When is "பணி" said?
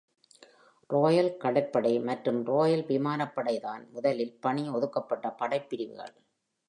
4.39-4.69